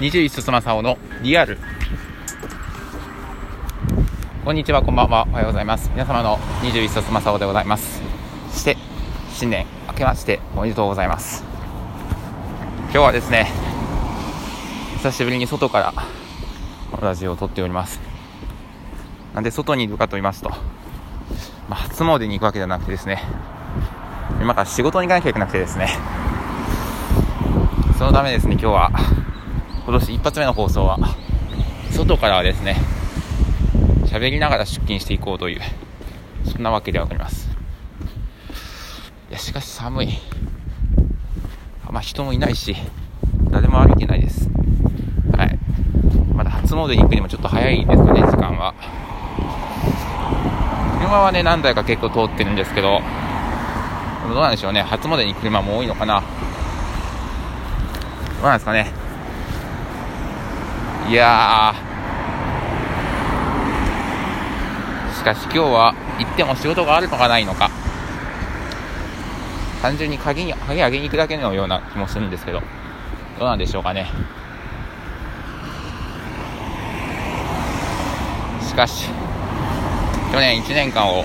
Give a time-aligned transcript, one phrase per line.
[0.00, 1.58] 21すすまさおのリアル。
[4.46, 5.26] こんにちはこんばんは。
[5.28, 5.90] おはようございます。
[5.90, 8.00] 皆様の21すすまさおでございます。
[8.50, 8.78] そして
[9.34, 11.44] 新年明けましておめでとうございます。
[12.84, 13.48] 今日はですね
[15.02, 15.92] 久しぶりに外から
[16.98, 18.00] ラジオを撮っております。
[19.34, 20.56] なんで外にいるかと言いますと、ま
[21.72, 23.22] あ、初詣に行くわけじゃなくてですね
[24.40, 25.90] 今から仕事に行かなきゃいけなくてですね。
[27.98, 28.90] そのためですね今日は
[29.90, 31.00] 今年一発目の放送は。
[31.90, 32.76] 外からはですね
[34.06, 35.60] 喋りながら出勤していこうという
[36.44, 37.50] そんなわけでございます。
[39.30, 40.10] いやしかし寒い。
[41.84, 42.76] あんま人もいないし
[43.50, 44.48] 誰も歩いてないです。
[45.36, 45.58] はい。
[46.36, 48.72] まだ初詣に行くにもちょっと早いですかね時間は。
[51.00, 53.00] 車はね何台か結構通ってるんですけど
[54.28, 54.82] どうなんでしょうね。
[54.82, 56.20] 初詣に車も多いのかな。
[56.20, 56.26] ど
[58.42, 58.99] うなんですかね。
[61.10, 61.74] いや
[65.12, 67.68] しかし今日は行っても仕事があるのかないのか。
[69.82, 72.60] 単純に鍵に鍵上げに行くだけのような気もするんですけど。
[72.60, 74.06] どうなんでしょうかね。
[78.62, 79.08] しかし
[80.30, 81.24] 去年1年間を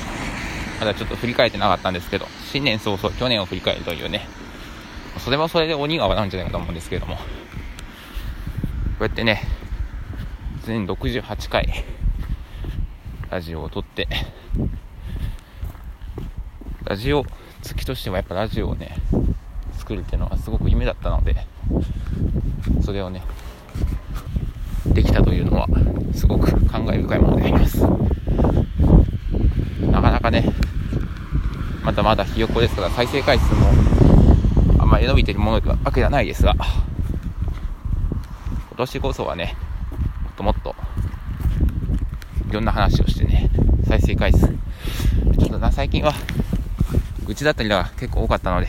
[0.80, 2.26] まだちょっと振り返ってなかったんですけど。
[2.52, 4.28] 新年早々去年を振り返るというね。
[5.20, 7.18] それもそれで鬼が笑うんじゃないかと思うんですけれども。
[7.18, 7.22] こ
[9.02, 9.44] うやってね
[10.66, 11.86] 全68回
[13.30, 14.08] ラジオを撮って。
[16.86, 17.30] ラジオ好
[17.76, 18.98] きとしてはやっぱラジオをね
[19.78, 21.36] 作るっていうのはすごく夢だったので
[22.84, 23.22] それをね
[24.88, 25.68] できたというのは
[26.16, 27.82] すごく感慨深いものであります。
[29.92, 30.52] なかなかね
[31.84, 33.70] まだまだひよこですから再生回数も
[34.80, 36.66] あんまり伸びてるものわけではないですが今
[38.78, 39.56] 年こそはね
[40.36, 40.76] っともっと。
[42.50, 43.50] いろんな話をしてね。
[43.88, 44.48] 再生回数。
[44.48, 46.14] ちょっとな最近は
[47.26, 48.68] 愚痴だったりが結構多かったので。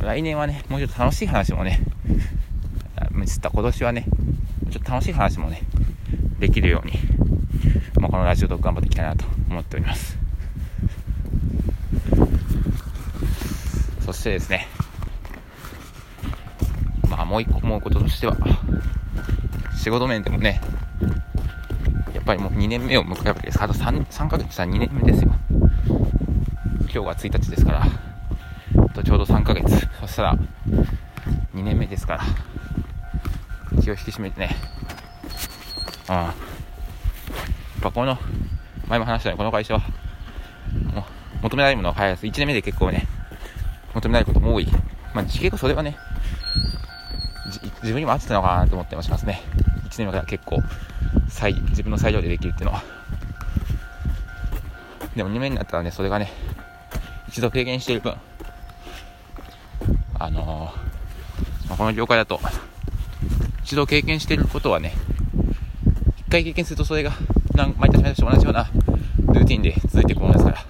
[0.00, 1.80] 来年はねもうちょっと楽しい話もね
[3.26, 4.06] つった今年はね
[4.70, 5.62] ちょっと楽しい話もね
[6.38, 6.94] できるように、
[8.00, 10.18] まあ、このラジオトーク頑張っていきたいなと思っております。
[14.00, 14.66] そしてですね
[17.10, 18.36] まあもう一個思うこととしては
[19.80, 20.60] 仕事面でもね
[22.12, 23.62] やっぱりもう2年目を迎えるわけです。
[23.62, 25.32] あと 3, 3ヶ月したら2年目ですよ。
[26.82, 27.86] 今日が1日ですから
[28.94, 29.88] とちょうど3ヶ月。
[30.02, 30.36] そしたら
[31.54, 34.54] 2年目ですから気を引き締めてね。
[36.10, 36.14] うん。
[36.14, 36.34] やっ
[37.80, 38.18] ぱこの
[38.86, 39.86] 前も話したようにこの会社はも
[41.00, 41.04] う
[41.44, 42.26] 求められるものは早いです。
[42.26, 43.08] 1年目で結構ね
[43.94, 44.68] 求められることも多い。
[45.14, 45.96] まあ結構それはね
[47.82, 49.40] 自分にも合ってたのかなと思ってもしますね。
[49.90, 50.62] 1年目から結構
[51.28, 52.82] 最自分の裁量でできるっていうのは。
[55.16, 56.32] でも2年になったらねそれがね
[57.28, 58.14] 一度経験している分
[60.18, 62.40] あのー、まあ、この業界だと
[63.64, 64.94] 一度経験していることはね
[66.18, 67.12] 一回経験するとそれが
[67.54, 68.70] 毎年毎年同じような
[69.34, 70.64] ルーティンで続いていくものですから。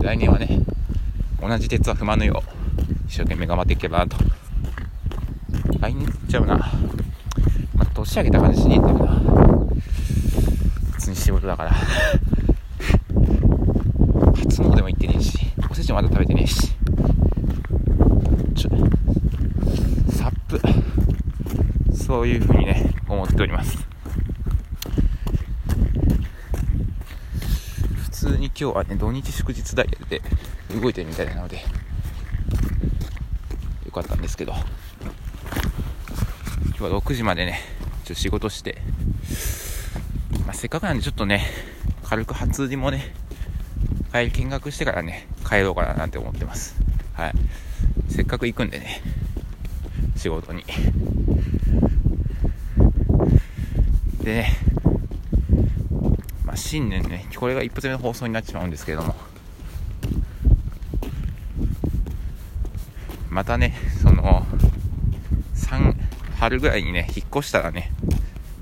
[0.00, 0.60] 来年はね
[1.40, 4.16] 同じ鉄は踏まぬよう一生懸命頑張っていけばなと。
[5.86, 6.56] 来年っちゃうな。
[6.56, 9.06] まあ、年明けた感じしねえんだよな。
[10.90, 11.70] 普通に仕事だから。
[14.34, 15.38] 初詣も行ってねえし
[15.70, 16.72] おせちもまだ食べてねえし。
[18.56, 18.70] ちょ
[20.10, 20.60] サップ。
[21.94, 23.86] そういうふうにね思っております。
[28.02, 30.20] 普通に今日はね土日祝日ダイヤルで
[30.80, 31.58] 動いてるみたいなので
[33.84, 34.52] よかったんですけど。
[36.78, 37.58] 今日は6時までね
[38.04, 38.76] ちょっと仕事して、
[40.44, 41.46] まあ、せっかくなんでちょっとね
[42.02, 43.14] 軽く初売りもね
[44.12, 46.76] 帰り見学してからね帰ろうかななんて思ってます。
[47.14, 47.32] はい。
[48.10, 49.00] せっかく行くんでね
[50.16, 50.64] 仕事に。
[54.22, 54.58] でね
[56.44, 59.14] まあ新年ねこれが一発目の放送になってしまうんですけれども。
[63.30, 64.46] またねその
[65.54, 65.95] 3
[66.38, 67.92] 春ぐらいにね引っ越したらね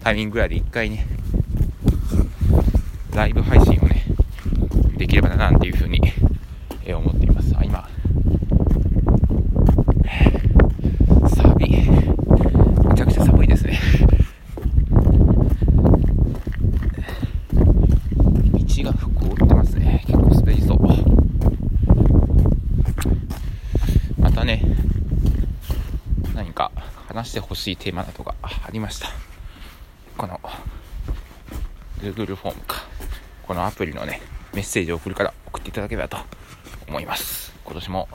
[0.02, 1.06] タイミングぐらいで一回ね
[3.14, 4.04] ライブ配信をね
[4.96, 6.00] できればななんていうふうに
[6.86, 7.54] え思っています。
[7.56, 7.88] あ今。
[11.28, 13.80] サビめちゃくちゃ寒いですね。
[17.52, 20.04] 道が凍ってますね。
[20.06, 20.78] 結構滑りそう
[24.18, 24.62] またね
[27.14, 29.08] 話してほしいテーマなどがありました。
[30.18, 30.40] この
[32.00, 32.82] Google フォームか。
[33.46, 34.20] このアプリのね
[34.52, 36.16] メッセージを送るから送っていただければと
[36.88, 37.54] 思います。
[37.64, 38.08] 今年も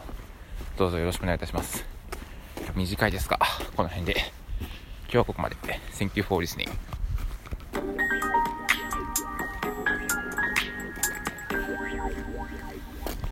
[0.78, 1.86] どうぞよろしくお願いいたします。
[2.76, 3.40] 短いですが
[3.78, 4.16] この辺で。
[5.04, 5.56] 今日はここまで。
[5.98, 6.70] Thank you for listening.